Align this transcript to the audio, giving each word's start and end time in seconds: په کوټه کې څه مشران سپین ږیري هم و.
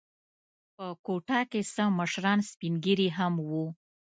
په 0.75 0.85
کوټه 1.05 1.39
کې 1.51 1.61
څه 1.73 1.83
مشران 1.99 2.39
سپین 2.49 2.73
ږیري 2.83 3.09
هم 3.17 3.33
و. 3.49 3.51